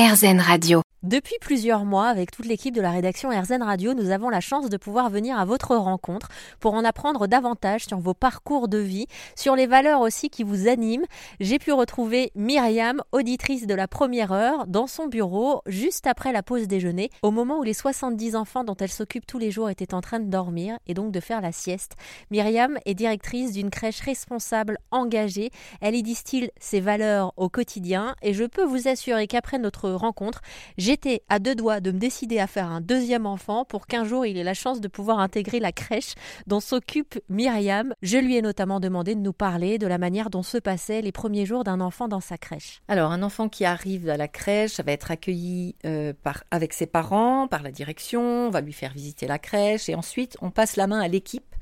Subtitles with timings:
[0.00, 0.89] RZN Radio.
[1.02, 4.68] Depuis plusieurs mois, avec toute l'équipe de la rédaction RZN Radio, nous avons la chance
[4.68, 6.28] de pouvoir venir à votre rencontre
[6.60, 10.68] pour en apprendre davantage sur vos parcours de vie, sur les valeurs aussi qui vous
[10.68, 11.06] animent.
[11.40, 16.42] J'ai pu retrouver Myriam, auditrice de la première heure, dans son bureau, juste après la
[16.42, 19.94] pause déjeuner, au moment où les 70 enfants dont elle s'occupe tous les jours étaient
[19.94, 21.96] en train de dormir et donc de faire la sieste.
[22.30, 25.48] Myriam est directrice d'une crèche responsable, engagée.
[25.80, 30.42] Elle y distille ses valeurs au quotidien et je peux vous assurer qu'après notre rencontre,
[30.90, 34.26] J'étais à deux doigts de me décider à faire un deuxième enfant pour qu'un jour
[34.26, 36.14] il ait la chance de pouvoir intégrer la crèche
[36.48, 37.94] dont s'occupe Myriam.
[38.02, 41.12] Je lui ai notamment demandé de nous parler de la manière dont se passaient les
[41.12, 42.82] premiers jours d'un enfant dans sa crèche.
[42.88, 46.12] Alors, un enfant qui arrive à la crèche va être accueilli euh,
[46.50, 50.36] avec ses parents, par la direction, on va lui faire visiter la crèche et ensuite
[50.42, 51.54] on passe la main à l'équipe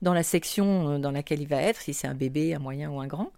[0.00, 2.90] dans la section euh, dans laquelle il va être, si c'est un bébé, un moyen
[2.90, 3.30] ou un grand.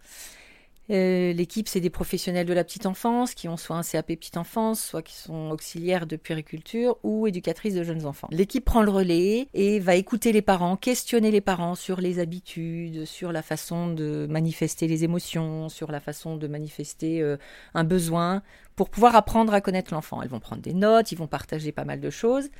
[0.90, 4.36] Euh, l'équipe, c'est des professionnels de la petite enfance qui ont soit un CAP petite
[4.36, 8.28] enfance, soit qui sont auxiliaires de puériculture ou éducatrices de jeunes enfants.
[8.30, 13.06] L'équipe prend le relais et va écouter les parents, questionner les parents sur les habitudes,
[13.06, 17.36] sur la façon de manifester les émotions, sur la façon de manifester euh,
[17.72, 18.42] un besoin
[18.76, 20.20] pour pouvoir apprendre à connaître l'enfant.
[20.20, 22.50] Elles vont prendre des notes, ils vont partager pas mal de choses.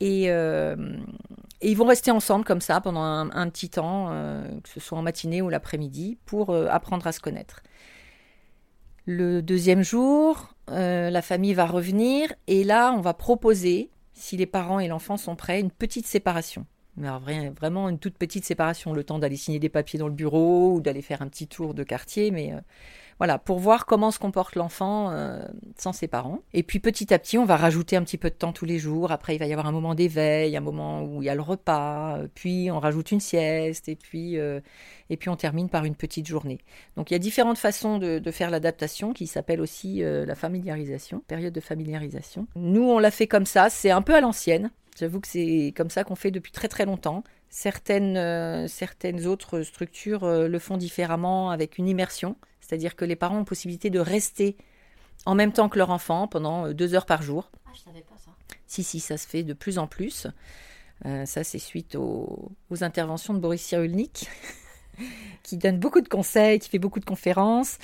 [0.00, 0.76] Et, euh,
[1.60, 4.98] et, ils vont rester ensemble comme ça pendant un, petit temps, euh, que ce soit
[4.98, 7.62] en matinée ou l'après-midi, pour euh, apprendre à se connaître.
[9.06, 14.80] Le deuxième jour, la famille va revenir et là, on va proposer, si les parents
[14.80, 16.64] et l'enfant sont prêts, une petite séparation.
[16.96, 17.08] Mais
[17.50, 20.80] vraiment une toute petite séparation, le temps d'aller signer des papiers dans le bureau ou
[20.80, 22.52] d'aller faire un petit tour de quartier, mais
[23.18, 25.46] voilà, pour voir comment se comporte l'enfant euh,
[25.78, 26.40] sans ses parents.
[26.52, 28.78] Et puis petit à petit, on va rajouter un petit peu de temps tous les
[28.78, 29.12] jours.
[29.12, 31.42] Après, il va y avoir un moment d'éveil, un moment où il y a le
[31.42, 34.60] repas, euh, puis on rajoute une sieste, et puis, euh,
[35.10, 36.58] et puis on termine par une petite journée.
[36.96, 41.22] Donc il y a différentes façons de, de faire l'adaptation qui s'appelle aussi la familiarisation,
[41.26, 42.46] période de familiarisation.
[42.56, 44.70] Nous, on l'a fait comme ça, c'est un peu à l'ancienne.
[44.98, 47.24] J'avoue que c'est comme ça qu'on fait depuis très très longtemps.
[47.48, 52.36] Certaines, certaines autres structures le font différemment avec une immersion.
[52.60, 54.56] C'est-à-dire que les parents ont possibilité de rester
[55.26, 57.50] en même temps que leur enfant pendant euh, deux heures par jour.
[57.66, 58.30] Ah, je savais pas ça.
[58.66, 60.26] Si, si, ça se fait de plus en plus.
[61.06, 64.28] Euh, ça, c'est suite aux, interventions de Boris Cyrulnik,
[65.42, 67.78] qui donne beaucoup de conseils, qui fait beaucoup de conférences.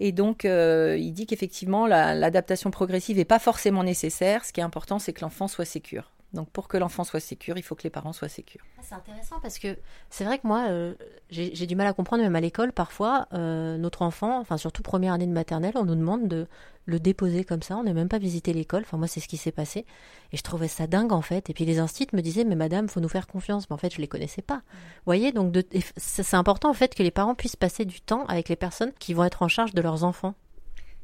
[0.00, 4.44] Et donc, euh, il dit qu'effectivement, l'adaptation progressive n'est pas forcément nécessaire.
[4.44, 6.10] Ce qui est important, c'est que l'enfant soit sécure.
[6.32, 8.62] Donc pour que l'enfant soit sécure, il faut que les parents soient sécures.
[8.78, 9.76] Ah, c'est intéressant parce que
[10.08, 10.94] c'est vrai que moi, euh,
[11.30, 15.12] j'ai du mal à comprendre, même à l'école, parfois, euh, notre enfant, enfin surtout première
[15.12, 16.46] année de maternelle, on nous demande de
[16.86, 19.36] le déposer comme ça, on n'a même pas visité l'école, enfin moi c'est ce qui
[19.36, 19.86] s'est passé,
[20.32, 22.88] et je trouvais ça dingue en fait, et puis les instituts me disaient, mais madame,
[22.88, 24.62] faut nous faire confiance, mais en fait je les connaissais pas.
[24.72, 25.54] Vous voyez, donc
[25.96, 29.14] c'est important en fait que les parents puissent passer du temps avec les personnes qui
[29.14, 30.34] vont être en charge de leurs enfants.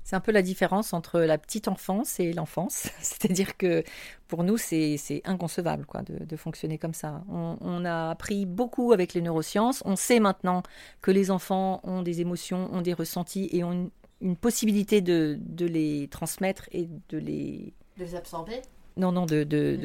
[0.09, 2.89] C'est un peu la différence entre la petite enfance et l'enfance.
[3.03, 3.85] C'est-à-dire que
[4.27, 4.97] pour nous, c'est
[5.27, 7.23] inconcevable quoi, de, fonctionner comme ça.
[7.29, 9.83] On, a appris beaucoup avec les neurosciences.
[9.85, 10.63] On sait maintenant
[11.03, 13.91] que les enfants ont des émotions, ont des ressentis et ont
[14.23, 17.75] une, possibilité de, les transmettre et de les...
[17.99, 18.63] De les absorber
[18.97, 19.77] Non, non, de, de,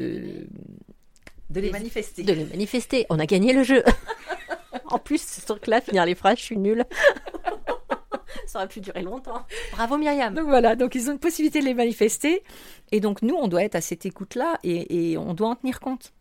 [1.50, 2.22] de, les manifester.
[2.22, 3.04] De les manifester.
[3.10, 3.84] On a gagné le jeu.
[4.86, 6.86] en plus, ce truc-là, finir les phrases, je suis nulle.
[8.46, 9.44] ça aurait pu durer longtemps.
[9.72, 10.34] Bravo Myriam.
[10.34, 12.42] Donc voilà, donc ils ont une possibilité de les manifester.
[12.92, 16.12] Et donc nous, on doit être à cette écoute-là et, on doit en tenir compte.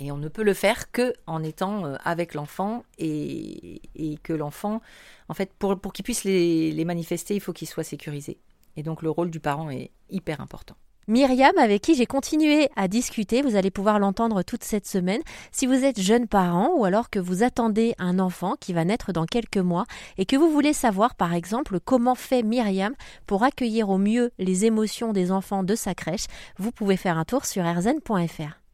[0.00, 3.80] Et on ne peut le faire que en étant euh, avec l'enfant et,
[4.22, 4.80] que l'enfant,
[5.28, 8.38] en fait, pour, pour qu'il puisse les, les manifester, il faut qu'il soit sécurisé.
[8.76, 10.76] Et donc le rôle du parent est hyper important.
[11.08, 15.22] Myriam, avec qui j'ai continué à discuter, vous allez pouvoir l'entendre toute cette semaine.
[15.52, 19.12] Si vous êtes jeune parent ou alors que vous attendez un enfant qui va naître
[19.12, 19.86] dans quelques mois
[20.18, 22.92] et que vous voulez savoir par exemple comment fait Myriam
[23.26, 26.26] pour accueillir au mieux les émotions des enfants de sa crèche,
[26.58, 28.67] vous pouvez faire un tour sur rzn.fr.